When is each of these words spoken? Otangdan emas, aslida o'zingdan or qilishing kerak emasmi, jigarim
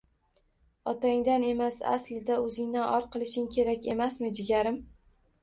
Otangdan 0.91 1.45
emas, 1.49 1.77
aslida 1.91 2.39
o'zingdan 2.47 2.89
or 2.95 3.07
qilishing 3.17 3.47
kerak 3.59 3.87
emasmi, 3.95 4.35
jigarim 4.41 4.83